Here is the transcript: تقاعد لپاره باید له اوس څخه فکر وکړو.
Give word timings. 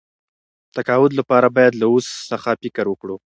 تقاعد 0.75 1.11
لپاره 1.19 1.47
باید 1.55 1.73
له 1.81 1.85
اوس 1.91 2.07
څخه 2.31 2.49
فکر 2.61 2.85
وکړو. 2.89 3.15